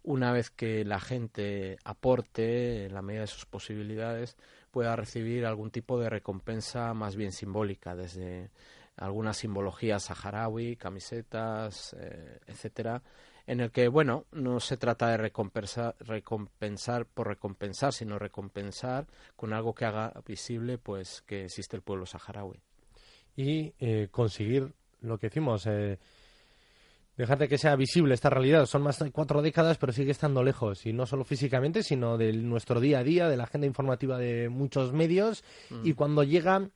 una 0.02 0.32
vez 0.32 0.49
que 0.49 0.84
la 0.84 0.99
gente 0.99 1.76
aporte 1.84 2.87
en 2.87 2.94
la 2.94 3.02
medida 3.02 3.22
de 3.22 3.26
sus 3.26 3.44
posibilidades, 3.44 4.37
pueda 4.70 4.96
recibir 4.96 5.44
algún 5.44 5.70
tipo 5.70 6.00
de 6.00 6.08
recompensa 6.08 6.94
más 6.94 7.16
bien 7.16 7.32
simbólica, 7.32 7.94
desde 7.94 8.50
alguna 8.96 9.34
simbología 9.34 9.99
saharaui, 9.99 10.76
camisetas, 10.76 11.94
eh, 11.99 12.38
etcétera, 12.46 13.02
en 13.47 13.61
el 13.61 13.70
que, 13.70 13.88
bueno, 13.88 14.26
no 14.32 14.61
se 14.61 14.76
trata 14.76 15.09
de 15.09 15.16
recompensar, 15.16 15.97
recompensar 16.00 17.06
por 17.06 17.28
recompensar, 17.28 17.92
sino 17.92 18.18
recompensar 18.18 19.06
con 19.37 19.52
algo 19.52 19.75
que 19.75 19.85
haga 19.85 20.12
visible 20.26 20.78
pues 20.78 21.23
que 21.23 21.44
existe 21.44 21.76
el 21.76 21.82
pueblo 21.82 22.06
saharaui 22.06 22.61
y 23.37 23.73
eh, 23.78 24.09
conseguir 24.11 24.73
lo 25.00 25.18
que 25.18 25.28
hicimos. 25.28 25.66
Eh, 25.66 25.99
dejar 27.16 27.38
de 27.38 27.49
que 27.49 27.59
sea 27.59 27.76
visible 27.76 28.14
esta 28.14 28.30
realidad. 28.30 28.66
Son 28.66 28.82
más 28.82 28.99
de 28.99 29.11
cuatro 29.11 29.42
décadas, 29.42 29.78
pero 29.78 29.92
sigue 29.92 30.11
estando 30.11 30.42
lejos. 30.42 30.87
Y 30.87 30.92
no 30.92 31.06
solo 31.06 31.25
físicamente, 31.25 31.82
sino 31.82 32.16
de 32.16 32.32
nuestro 32.32 32.80
día 32.80 33.00
a 33.00 33.04
día, 33.04 33.28
de 33.28 33.37
la 33.37 33.44
agenda 33.44 33.66
informativa 33.66 34.18
de 34.18 34.49
muchos 34.49 34.92
medios. 34.92 35.44
Mm. 35.68 35.87
Y 35.87 35.92
cuando 35.94 36.23
llega, 36.25 36.70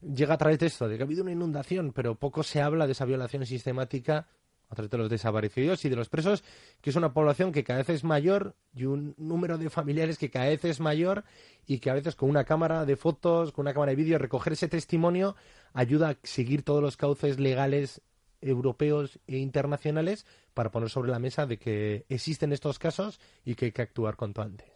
llega 0.00 0.34
a 0.34 0.38
través 0.38 0.58
de 0.58 0.66
esto, 0.66 0.88
de 0.88 0.96
que 0.96 1.02
ha 1.02 1.06
habido 1.06 1.22
una 1.22 1.32
inundación, 1.32 1.92
pero 1.92 2.16
poco 2.16 2.42
se 2.42 2.60
habla 2.60 2.86
de 2.86 2.92
esa 2.92 3.04
violación 3.04 3.46
sistemática 3.46 4.26
de 4.74 4.98
los 4.98 5.10
desaparecidos 5.10 5.84
y 5.84 5.88
de 5.88 5.96
los 5.96 6.08
presos, 6.08 6.44
que 6.80 6.90
es 6.90 6.96
una 6.96 7.12
población 7.12 7.52
que 7.52 7.64
cada 7.64 7.78
vez 7.78 7.88
es 7.90 8.04
mayor 8.04 8.54
y 8.74 8.84
un 8.84 9.14
número 9.16 9.58
de 9.58 9.70
familiares 9.70 10.18
que 10.18 10.30
cada 10.30 10.46
vez 10.46 10.64
es 10.64 10.80
mayor 10.80 11.24
y 11.66 11.78
que 11.78 11.90
a 11.90 11.94
veces 11.94 12.16
con 12.16 12.28
una 12.28 12.44
cámara 12.44 12.84
de 12.84 12.96
fotos, 12.96 13.52
con 13.52 13.64
una 13.64 13.72
cámara 13.72 13.90
de 13.90 13.96
vídeo, 13.96 14.18
recoger 14.18 14.52
ese 14.54 14.68
testimonio 14.68 15.36
ayuda 15.72 16.10
a 16.10 16.16
seguir 16.22 16.62
todos 16.62 16.82
los 16.82 16.96
cauces 16.96 17.38
legales 17.38 18.02
europeos 18.40 19.18
e 19.26 19.38
internacionales 19.38 20.26
para 20.52 20.70
poner 20.70 20.90
sobre 20.90 21.10
la 21.10 21.18
mesa 21.18 21.46
de 21.46 21.58
que 21.58 22.04
existen 22.08 22.52
estos 22.52 22.78
casos 22.78 23.20
y 23.44 23.54
que 23.54 23.66
hay 23.66 23.72
que 23.72 23.82
actuar 23.82 24.16
cuanto 24.16 24.42
antes. 24.42 24.68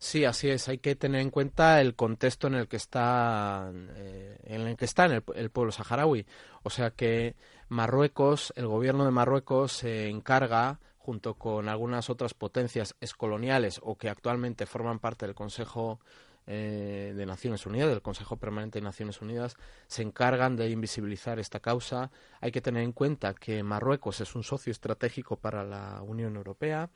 Sí, 0.00 0.24
así 0.24 0.48
es. 0.48 0.68
Hay 0.68 0.78
que 0.78 0.94
tener 0.94 1.20
en 1.20 1.30
cuenta 1.30 1.80
el 1.80 1.96
contexto 1.96 2.46
en 2.46 2.54
el 2.54 2.68
que 2.68 2.76
está, 2.76 3.72
eh, 3.74 4.38
en 4.44 4.60
el 4.62 4.76
que 4.76 4.84
está 4.84 5.06
el, 5.06 5.24
el, 5.34 5.50
pueblo 5.50 5.72
saharaui. 5.72 6.24
O 6.62 6.70
sea 6.70 6.90
que 6.92 7.34
Marruecos, 7.68 8.52
el 8.56 8.66
gobierno 8.66 9.04
de 9.04 9.10
Marruecos 9.10 9.72
se 9.72 10.08
encarga, 10.08 10.80
junto 10.96 11.34
con 11.34 11.68
algunas 11.68 12.10
otras 12.10 12.34
potencias 12.34 12.94
excoloniales 13.00 13.80
o 13.82 13.96
que 13.96 14.08
actualmente 14.08 14.66
forman 14.66 14.98
parte 14.98 15.26
del 15.26 15.34
Consejo 15.34 16.00
eh, 16.46 17.12
de 17.14 17.26
Naciones 17.26 17.66
Unidas, 17.66 17.90
del 17.90 18.00
Consejo 18.00 18.36
Permanente 18.36 18.78
de 18.78 18.84
Naciones 18.84 19.20
Unidas, 19.20 19.56
se 19.86 20.02
encargan 20.02 20.56
de 20.56 20.70
invisibilizar 20.70 21.38
esta 21.38 21.60
causa. 21.60 22.10
Hay 22.40 22.52
que 22.52 22.62
tener 22.62 22.82
en 22.82 22.92
cuenta 22.92 23.34
que 23.34 23.62
Marruecos 23.62 24.20
es 24.22 24.34
un 24.34 24.42
socio 24.42 24.70
estratégico 24.70 25.36
para 25.36 25.62
la 25.62 26.00
Unión 26.02 26.36
Europea, 26.36 26.88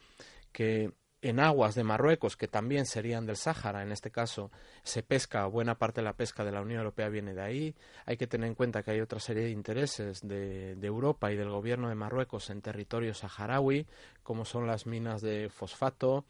que 0.52 0.93
en 1.23 1.38
aguas 1.38 1.76
de 1.76 1.85
Marruecos, 1.85 2.37
que 2.37 2.49
también 2.49 2.85
serían 2.85 3.26
del 3.26 3.37
Sáhara, 3.37 3.83
en 3.83 3.93
este 3.93 4.11
caso, 4.11 4.50
se 4.83 5.05
pesca, 5.05 5.47
buena 5.47 5.79
parte 5.79 6.00
de 6.00 6.05
la 6.05 6.14
pesca 6.14 6.45
de 6.45 6.50
la 6.50 6.61
Unión 6.61 6.81
Europea 6.81 7.09
viene 7.09 7.33
de 7.33 7.41
ahí. 7.41 7.75
Hay 8.07 8.17
que 8.17 8.26
tener 8.26 8.49
en 8.49 8.57
cuenta 8.57 8.83
que 8.83 8.91
hay 8.91 9.00
otra 9.00 9.21
serie 9.21 9.45
de 9.45 9.50
intereses 9.50 10.21
de, 10.26 10.75
de 10.75 10.87
Europa 10.87 11.31
y 11.33 11.37
del 11.37 11.49
gobierno 11.49 11.88
de 11.88 11.95
Marruecos 11.95 12.50
en 12.50 12.61
territorio 12.61 13.14
saharaui, 13.14 13.87
como 14.25 14.45
son 14.45 14.67
las 14.67 14.85
minas 14.87 15.23
de 15.23 15.49
fosfato, 15.49 16.25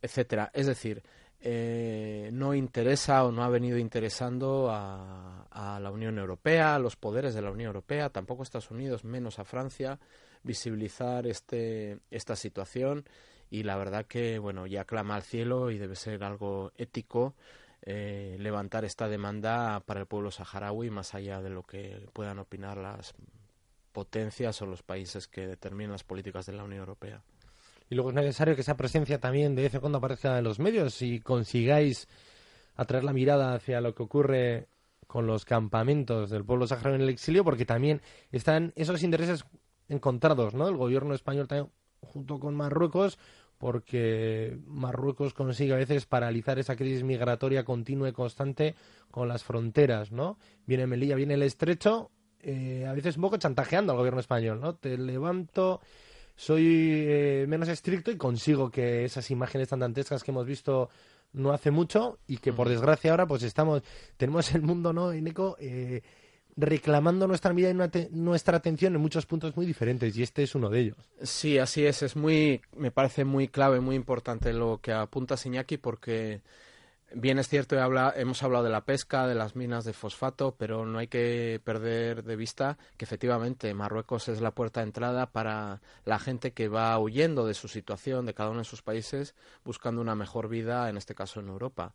etcétera. 0.00 0.50
Es 0.54 0.66
decir, 0.66 1.02
eh, 1.42 2.30
no 2.32 2.54
interesa 2.54 3.24
o 3.24 3.30
no 3.30 3.44
ha 3.44 3.50
venido 3.50 3.76
interesando 3.76 4.70
a, 4.70 5.46
a, 5.50 5.78
la 5.78 5.90
Unión 5.90 6.18
Europea, 6.18 6.74
a 6.74 6.78
los 6.78 6.96
poderes 6.96 7.34
de 7.34 7.42
la 7.42 7.50
Unión 7.50 7.66
Europea, 7.66 8.08
tampoco 8.08 8.40
a 8.40 8.44
Estados 8.44 8.70
Unidos, 8.70 9.04
menos 9.04 9.38
a 9.38 9.44
Francia, 9.44 9.98
visibilizar 10.42 11.26
este, 11.26 11.98
esta 12.10 12.36
situación 12.36 13.04
y 13.50 13.62
la 13.62 13.76
verdad 13.76 14.06
que 14.06 14.38
bueno 14.38 14.66
ya 14.66 14.84
clama 14.84 15.16
al 15.16 15.22
cielo 15.22 15.70
y 15.70 15.78
debe 15.78 15.96
ser 15.96 16.24
algo 16.24 16.72
ético 16.76 17.34
eh, 17.86 18.36
levantar 18.40 18.86
esta 18.86 19.08
demanda 19.08 19.80
para 19.84 20.00
el 20.00 20.06
pueblo 20.06 20.30
saharaui 20.30 20.88
más 20.88 21.14
allá 21.14 21.42
de 21.42 21.50
lo 21.50 21.64
que 21.64 22.08
puedan 22.14 22.38
opinar 22.38 22.78
las 22.78 23.14
potencias 23.92 24.60
o 24.62 24.66
los 24.66 24.82
países 24.82 25.28
que 25.28 25.46
determinan 25.46 25.92
las 25.92 26.02
políticas 26.02 26.46
de 26.46 26.54
la 26.54 26.64
Unión 26.64 26.80
Europea. 26.80 27.22
Y 27.90 27.94
luego 27.94 28.08
es 28.08 28.16
necesario 28.16 28.54
que 28.54 28.62
esa 28.62 28.78
presencia 28.78 29.20
también 29.20 29.54
de 29.54 29.62
vez 29.62 29.74
en 29.74 29.80
cuando 29.80 29.98
aparezca 29.98 30.38
en 30.38 30.44
los 30.44 30.58
medios 30.58 31.02
y 31.02 31.20
consigáis 31.20 32.08
atraer 32.74 33.04
la 33.04 33.12
mirada 33.12 33.54
hacia 33.54 33.82
lo 33.82 33.94
que 33.94 34.02
ocurre 34.02 34.68
con 35.06 35.26
los 35.26 35.44
campamentos 35.44 36.30
del 36.30 36.44
pueblo 36.44 36.66
saharaui 36.66 36.96
en 36.96 37.02
el 37.02 37.10
exilio, 37.10 37.44
porque 37.44 37.66
también 37.66 38.00
están 38.32 38.72
esos 38.76 39.02
intereses 39.02 39.44
encontrados, 39.90 40.54
¿no? 40.54 40.68
El 40.68 40.76
gobierno 40.76 41.14
español 41.14 41.48
también 41.48 41.70
junto 42.04 42.38
con 42.38 42.54
Marruecos, 42.54 43.18
porque 43.58 44.58
Marruecos 44.66 45.32
consigue 45.32 45.72
a 45.72 45.76
veces 45.76 46.06
paralizar 46.06 46.58
esa 46.58 46.76
crisis 46.76 47.02
migratoria 47.02 47.64
continua 47.64 48.08
y 48.08 48.12
constante 48.12 48.74
con 49.10 49.28
las 49.28 49.44
fronteras, 49.44 50.12
¿no? 50.12 50.38
Viene 50.66 50.86
Melilla, 50.86 51.14
viene 51.14 51.34
el 51.34 51.42
estrecho, 51.42 52.10
eh, 52.40 52.84
a 52.86 52.92
veces 52.92 53.16
un 53.16 53.22
poco 53.22 53.38
chantajeando 53.38 53.92
al 53.92 53.98
gobierno 53.98 54.20
español, 54.20 54.60
¿no? 54.60 54.74
Te 54.74 54.98
levanto, 54.98 55.80
soy 56.36 56.66
eh, 57.06 57.46
menos 57.48 57.68
estricto 57.68 58.10
y 58.10 58.16
consigo 58.16 58.70
que 58.70 59.04
esas 59.04 59.30
imágenes 59.30 59.68
tan 59.68 59.80
dantescas 59.80 60.22
que 60.22 60.30
hemos 60.30 60.46
visto 60.46 60.90
no 61.32 61.52
hace 61.52 61.70
mucho 61.70 62.18
y 62.26 62.38
que 62.38 62.52
por 62.52 62.68
desgracia 62.68 63.10
ahora 63.10 63.26
pues 63.26 63.42
estamos, 63.42 63.82
tenemos 64.16 64.54
el 64.54 64.62
mundo, 64.62 64.92
¿no, 64.92 65.12
Ineco? 65.14 65.56
Eh, 65.58 66.02
reclamando 66.56 67.26
nuestra 67.26 67.52
vida 67.52 67.70
y 67.70 68.08
nuestra 68.12 68.56
atención 68.56 68.94
en 68.94 69.00
muchos 69.00 69.26
puntos 69.26 69.56
muy 69.56 69.66
diferentes 69.66 70.16
y 70.16 70.22
este 70.22 70.42
es 70.42 70.54
uno 70.54 70.70
de 70.70 70.80
ellos. 70.80 70.96
Sí, 71.22 71.58
así 71.58 71.84
es, 71.84 72.02
es 72.02 72.16
muy 72.16 72.60
me 72.76 72.90
parece 72.90 73.24
muy 73.24 73.48
clave, 73.48 73.80
muy 73.80 73.96
importante 73.96 74.52
lo 74.52 74.78
que 74.80 74.92
apunta 74.92 75.34
Iñaki 75.44 75.78
porque 75.78 76.42
bien 77.14 77.38
es 77.38 77.48
cierto 77.48 77.76
hemos 78.16 78.42
hablado 78.42 78.64
de 78.64 78.70
la 78.70 78.84
pesca, 78.84 79.26
de 79.26 79.34
las 79.34 79.56
minas 79.56 79.84
de 79.84 79.92
fosfato, 79.92 80.54
pero 80.56 80.84
no 80.86 80.98
hay 80.98 81.08
que 81.08 81.60
perder 81.64 82.24
de 82.24 82.36
vista 82.36 82.78
que 82.96 83.04
efectivamente 83.04 83.72
Marruecos 83.74 84.28
es 84.28 84.40
la 84.40 84.52
puerta 84.52 84.80
de 84.80 84.86
entrada 84.86 85.26
para 85.26 85.80
la 86.04 86.18
gente 86.18 86.52
que 86.52 86.68
va 86.68 86.98
huyendo 86.98 87.46
de 87.46 87.54
su 87.54 87.68
situación 87.68 88.26
de 88.26 88.34
cada 88.34 88.50
uno 88.50 88.60
de 88.60 88.64
sus 88.64 88.82
países 88.82 89.34
buscando 89.64 90.00
una 90.00 90.14
mejor 90.14 90.48
vida, 90.48 90.88
en 90.88 90.96
este 90.96 91.14
caso 91.14 91.40
en 91.40 91.48
Europa. 91.48 91.94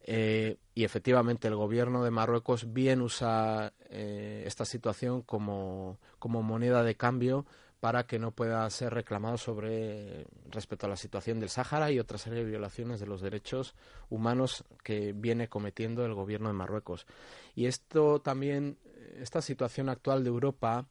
Eh, 0.00 0.56
y 0.74 0.84
efectivamente 0.84 1.48
el 1.48 1.56
gobierno 1.56 2.04
de 2.04 2.10
Marruecos 2.10 2.72
bien 2.72 3.00
usa 3.00 3.72
eh, 3.90 4.44
esta 4.46 4.64
situación 4.64 5.22
como, 5.22 5.98
como, 6.18 6.42
moneda 6.42 6.84
de 6.84 6.94
cambio 6.94 7.44
para 7.80 8.06
que 8.06 8.18
no 8.18 8.30
pueda 8.30 8.68
ser 8.70 8.94
reclamado 8.94 9.36
sobre 9.36 10.26
respecto 10.48 10.86
a 10.86 10.88
la 10.88 10.96
situación 10.96 11.40
del 11.40 11.48
Sáhara 11.48 11.90
y 11.90 11.98
otra 11.98 12.18
serie 12.18 12.40
de 12.40 12.50
violaciones 12.50 13.00
de 13.00 13.06
los 13.06 13.20
derechos 13.20 13.74
humanos 14.08 14.64
que 14.84 15.12
viene 15.12 15.48
cometiendo 15.48 16.04
el 16.04 16.14
gobierno 16.14 16.48
de 16.48 16.54
Marruecos. 16.54 17.06
Y 17.54 17.66
esto 17.66 18.20
también, 18.20 18.78
esta 19.18 19.42
situación 19.42 19.88
actual 19.88 20.22
de 20.22 20.30
Europa, 20.30 20.86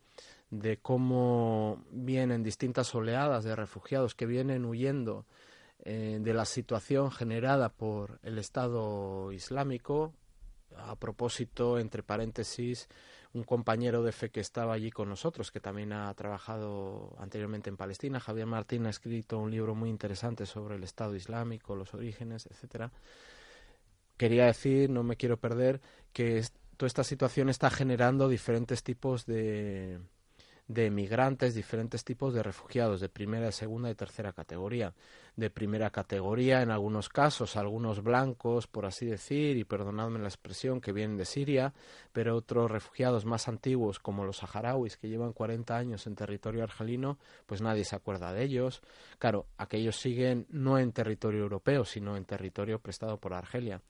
de 0.49 0.77
cómo 0.77 1.83
vienen 1.89 2.43
distintas 2.43 2.93
oleadas 2.93 3.43
de 3.43 3.55
refugiados 3.55 4.15
que 4.15 4.25
vienen 4.25 4.65
huyendo 4.65 5.25
eh, 5.87 6.17
de 6.19 6.33
la 6.33 6.45
situación 6.45 7.11
generada 7.11 7.69
por 7.69 8.19
el 8.23 8.39
Estado 8.39 9.31
Islámico, 9.31 10.15
a 10.75 10.95
propósito, 10.95 11.77
entre 11.77 12.01
paréntesis, 12.01 12.89
un 13.33 13.43
compañero 13.43 14.01
de 14.01 14.11
fe 14.11 14.31
que 14.31 14.39
estaba 14.39 14.73
allí 14.73 14.89
con 14.89 15.09
nosotros, 15.09 15.51
que 15.51 15.59
también 15.59 15.93
ha 15.93 16.11
trabajado 16.15 17.15
anteriormente 17.19 17.69
en 17.69 17.77
Palestina, 17.77 18.19
Javier 18.19 18.47
Martín, 18.47 18.87
ha 18.87 18.89
escrito 18.89 19.37
un 19.37 19.51
libro 19.51 19.75
muy 19.75 19.91
interesante 19.91 20.47
sobre 20.47 20.75
el 20.75 20.83
Estado 20.83 21.15
Islámico, 21.15 21.75
los 21.75 21.93
orígenes, 21.93 22.47
etcétera. 22.47 22.91
Quería 24.17 24.45
decir, 24.45 24.89
no 24.89 25.03
me 25.03 25.17
quiero 25.17 25.37
perder, 25.37 25.81
que 26.13 26.43
toda 26.77 26.87
esta 26.87 27.03
situación 27.03 27.49
está 27.49 27.69
generando 27.69 28.27
diferentes 28.27 28.81
tipos 28.81 29.27
de, 29.27 29.99
de 30.67 30.89
migrantes, 30.89 31.53
diferentes 31.53 32.03
tipos 32.03 32.33
de 32.33 32.41
refugiados, 32.41 32.99
de 32.99 33.09
primera, 33.09 33.51
segunda 33.51 33.89
y 33.89 33.95
tercera 33.95 34.33
categoría. 34.33 34.93
De 35.35 35.49
primera 35.49 35.91
categoría, 35.91 36.61
en 36.61 36.71
algunos 36.71 37.09
casos, 37.09 37.55
algunos 37.55 38.01
blancos, 38.01 38.65
por 38.65 38.85
así 38.85 39.05
decir, 39.05 39.57
y 39.57 39.63
perdonadme 39.63 40.19
la 40.19 40.27
expresión, 40.27 40.81
que 40.81 40.91
vienen 40.91 41.17
de 41.17 41.25
Siria, 41.25 41.73
pero 42.13 42.35
otros 42.35 42.71
refugiados 42.71 43.25
más 43.25 43.47
antiguos, 43.47 43.99
como 43.99 44.25
los 44.25 44.37
saharauis, 44.37 44.97
que 44.97 45.09
llevan 45.09 45.33
40 45.33 45.75
años 45.75 46.07
en 46.07 46.15
territorio 46.15 46.63
argelino, 46.63 47.19
pues 47.45 47.61
nadie 47.61 47.83
se 47.83 47.95
acuerda 47.95 48.33
de 48.33 48.43
ellos. 48.43 48.81
Claro, 49.19 49.45
aquellos 49.57 49.97
siguen 49.97 50.47
no 50.49 50.79
en 50.79 50.93
territorio 50.93 51.41
europeo, 51.41 51.85
sino 51.85 52.17
en 52.17 52.25
territorio 52.25 52.79
prestado 52.79 53.17
por 53.17 53.33
Argelia. 53.33 53.81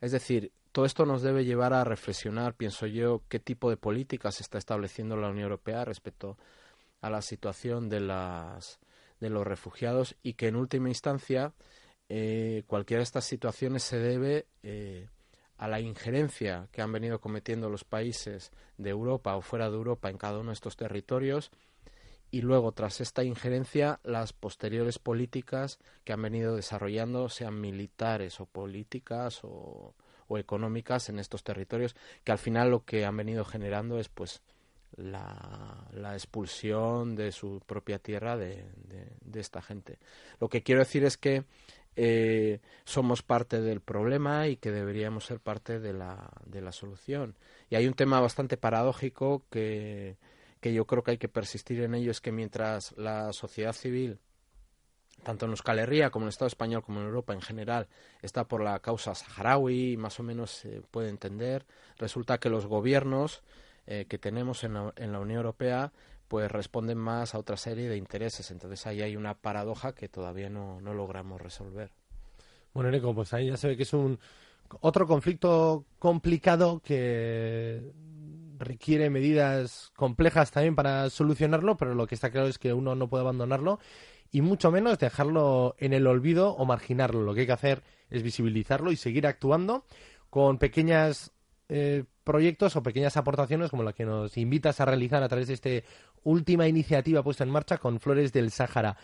Es 0.00 0.12
decir, 0.12 0.52
todo 0.72 0.86
esto 0.86 1.04
nos 1.04 1.22
debe 1.22 1.44
llevar 1.44 1.74
a 1.74 1.84
reflexionar, 1.84 2.54
pienso 2.54 2.86
yo, 2.86 3.22
qué 3.28 3.38
tipo 3.38 3.68
de 3.68 3.76
políticas 3.76 4.40
está 4.40 4.58
estableciendo 4.58 5.16
la 5.16 5.28
Unión 5.28 5.44
Europea 5.44 5.84
respecto 5.84 6.38
a 7.02 7.10
la 7.10 7.20
situación 7.20 7.90
de, 7.90 8.00
las, 8.00 8.80
de 9.20 9.28
los 9.28 9.46
refugiados 9.46 10.16
y 10.22 10.34
que 10.34 10.48
en 10.48 10.56
última 10.56 10.88
instancia 10.88 11.52
eh, 12.08 12.64
cualquiera 12.66 13.00
de 13.00 13.04
estas 13.04 13.24
situaciones 13.24 13.82
se 13.82 13.98
debe 13.98 14.46
eh, 14.62 15.08
a 15.58 15.68
la 15.68 15.80
injerencia 15.80 16.68
que 16.72 16.80
han 16.80 16.90
venido 16.90 17.20
cometiendo 17.20 17.68
los 17.68 17.84
países 17.84 18.50
de 18.78 18.90
Europa 18.90 19.36
o 19.36 19.42
fuera 19.42 19.68
de 19.68 19.76
Europa 19.76 20.08
en 20.08 20.18
cada 20.18 20.38
uno 20.38 20.50
de 20.50 20.54
estos 20.54 20.76
territorios 20.76 21.50
y 22.30 22.40
luego 22.40 22.72
tras 22.72 23.02
esta 23.02 23.24
injerencia 23.24 24.00
las 24.04 24.32
posteriores 24.32 24.98
políticas 24.98 25.78
que 26.04 26.14
han 26.14 26.22
venido 26.22 26.56
desarrollando 26.56 27.28
sean 27.28 27.60
militares 27.60 28.40
o 28.40 28.46
políticas 28.46 29.40
o 29.42 29.94
o 30.28 30.38
económicas 30.38 31.08
en 31.08 31.18
estos 31.18 31.44
territorios 31.44 31.94
que 32.24 32.32
al 32.32 32.38
final 32.38 32.70
lo 32.70 32.84
que 32.84 33.04
han 33.04 33.16
venido 33.16 33.44
generando 33.44 33.98
es 33.98 34.08
pues 34.08 34.42
la, 34.96 36.12
expulsión 36.12 37.14
de 37.14 37.32
su 37.32 37.60
propia 37.66 37.98
tierra 37.98 38.36
de, 38.36 38.64
de, 39.22 39.40
esta 39.40 39.62
gente. 39.62 39.98
Lo 40.40 40.48
que 40.48 40.62
quiero 40.62 40.80
decir 40.80 41.04
es 41.04 41.16
que 41.16 41.44
eh, 41.96 42.60
somos 42.84 43.22
parte 43.22 43.60
del 43.60 43.80
problema 43.80 44.48
y 44.48 44.56
que 44.56 44.70
deberíamos 44.70 45.26
ser 45.26 45.40
parte 45.40 45.80
de 45.80 45.92
la, 45.92 46.30
de 46.44 46.60
la 46.60 46.72
solución. 46.72 47.36
Y 47.70 47.76
hay 47.76 47.86
un 47.86 47.94
tema 47.94 48.20
bastante 48.20 48.56
paradójico 48.56 49.44
que, 49.50 50.16
que 50.60 50.72
yo 50.72 50.86
creo 50.86 51.02
que 51.02 51.12
hay 51.12 51.18
que 51.18 51.28
persistir 51.28 51.80
en 51.80 51.94
ello, 51.94 52.10
es 52.10 52.20
que 52.20 52.32
mientras 52.32 52.92
la 52.96 53.32
sociedad 53.32 53.72
civil 53.72 54.18
tanto 55.22 55.46
en 55.46 55.52
Euskal 55.52 55.78
Herria 55.78 56.10
como 56.10 56.24
en 56.24 56.28
el 56.28 56.30
Estado 56.30 56.48
español 56.48 56.82
como 56.82 57.00
en 57.00 57.06
Europa 57.06 57.32
en 57.32 57.42
general 57.42 57.88
está 58.22 58.48
por 58.48 58.62
la 58.62 58.78
causa 58.80 59.14
saharaui, 59.14 59.96
más 59.96 60.18
o 60.20 60.22
menos 60.22 60.50
se 60.50 60.82
puede 60.90 61.08
entender. 61.08 61.64
Resulta 61.98 62.38
que 62.38 62.48
los 62.48 62.66
gobiernos 62.66 63.42
eh, 63.86 64.06
que 64.08 64.18
tenemos 64.18 64.64
en 64.64 64.74
la, 64.74 64.92
en 64.96 65.12
la, 65.12 65.20
Unión 65.20 65.38
Europea 65.38 65.92
pues 66.28 66.50
responden 66.50 66.98
más 66.98 67.34
a 67.34 67.38
otra 67.38 67.56
serie 67.56 67.88
de 67.88 67.96
intereses. 67.96 68.50
Entonces 68.50 68.86
ahí 68.86 69.02
hay 69.02 69.16
una 69.16 69.34
paradoja 69.34 69.94
que 69.94 70.08
todavía 70.08 70.48
no, 70.48 70.80
no 70.80 70.94
logramos 70.94 71.40
resolver. 71.40 71.90
Bueno, 72.72 72.90
Nico, 72.90 73.14
pues 73.14 73.34
ahí 73.34 73.48
ya 73.48 73.56
se 73.56 73.68
ve 73.68 73.76
que 73.76 73.82
es 73.82 73.92
un 73.92 74.18
otro 74.80 75.06
conflicto 75.06 75.84
complicado 75.98 76.80
que 76.80 77.92
requiere 78.58 79.10
medidas 79.10 79.92
complejas 79.96 80.50
también 80.50 80.74
para 80.74 81.10
solucionarlo, 81.10 81.76
pero 81.76 81.94
lo 81.94 82.06
que 82.06 82.14
está 82.14 82.30
claro 82.30 82.46
es 82.46 82.58
que 82.58 82.72
uno 82.72 82.94
no 82.94 83.08
puede 83.08 83.22
abandonarlo 83.22 83.78
y 84.32 84.40
mucho 84.40 84.70
menos 84.70 84.98
dejarlo 84.98 85.76
en 85.78 85.92
el 85.92 86.06
olvido 86.06 86.52
o 86.54 86.64
marginarlo. 86.64 87.22
Lo 87.22 87.34
que 87.34 87.40
hay 87.40 87.46
que 87.46 87.52
hacer 87.52 87.82
es 88.10 88.22
visibilizarlo 88.22 88.90
y 88.90 88.96
seguir 88.96 89.26
actuando 89.26 89.84
con 90.30 90.56
pequeñas 90.58 91.32
eh, 91.68 92.04
proyectos 92.24 92.74
o 92.76 92.82
pequeñas 92.82 93.16
aportaciones 93.18 93.70
como 93.70 93.82
la 93.82 93.92
que 93.92 94.06
nos 94.06 94.36
invitas 94.38 94.80
a 94.80 94.86
realizar 94.86 95.22
a 95.22 95.28
través 95.28 95.48
de 95.48 95.54
esta 95.54 95.70
última 96.24 96.66
iniciativa 96.66 97.22
puesta 97.22 97.44
en 97.44 97.50
marcha 97.50 97.76
con 97.76 98.00
Flores 98.00 98.32
del 98.32 98.50
Sáhara. 98.50 98.96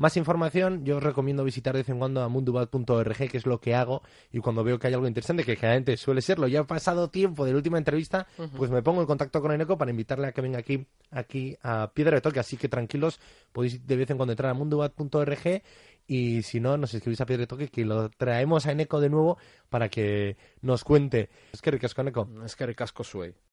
Más 0.00 0.16
información, 0.16 0.82
yo 0.86 0.96
os 0.96 1.02
recomiendo 1.02 1.44
visitar 1.44 1.74
de 1.74 1.80
vez 1.80 1.90
en 1.90 1.98
cuando 1.98 2.22
a 2.22 2.28
mundubat.org, 2.30 3.28
que 3.28 3.36
es 3.36 3.44
lo 3.44 3.60
que 3.60 3.74
hago, 3.74 4.00
y 4.32 4.38
cuando 4.38 4.64
veo 4.64 4.78
que 4.78 4.86
hay 4.86 4.94
algo 4.94 5.06
interesante, 5.06 5.44
que 5.44 5.56
generalmente 5.56 5.98
suele 5.98 6.22
serlo, 6.22 6.48
ya 6.48 6.60
ha 6.60 6.66
pasado 6.66 7.10
tiempo 7.10 7.44
de 7.44 7.50
la 7.50 7.58
última 7.58 7.76
entrevista, 7.76 8.26
pues 8.56 8.70
me 8.70 8.80
pongo 8.80 9.02
en 9.02 9.06
contacto 9.06 9.42
con 9.42 9.52
Eneco 9.52 9.76
para 9.76 9.90
invitarle 9.90 10.28
a 10.28 10.32
que 10.32 10.40
venga 10.40 10.58
aquí, 10.58 10.86
aquí 11.10 11.54
a 11.62 11.90
Piedra 11.92 12.14
de 12.14 12.22
Toque, 12.22 12.40
así 12.40 12.56
que 12.56 12.70
tranquilos, 12.70 13.20
podéis 13.52 13.86
de 13.86 13.96
vez 13.96 14.08
en 14.08 14.16
cuando 14.16 14.32
entrar 14.32 14.52
a 14.52 14.54
mundubat.org 14.54 15.62
y 16.06 16.42
si 16.44 16.60
no, 16.60 16.78
nos 16.78 16.94
escribís 16.94 17.20
a 17.20 17.26
Piedra 17.26 17.42
de 17.42 17.46
Toque 17.48 17.68
que 17.68 17.84
lo 17.84 18.08
traemos 18.08 18.64
a 18.64 18.72
Eneco 18.72 19.00
de 19.00 19.10
nuevo 19.10 19.36
para 19.68 19.90
que 19.90 20.38
nos 20.62 20.82
cuente. 20.82 21.28
Es 21.52 21.60
que 21.60 21.72
ricasco, 21.72 22.00
Eneco. 22.00 22.26
Es 22.42 22.56
que 22.56 22.64
ricasco, 22.64 23.04
Suey. 23.04 23.34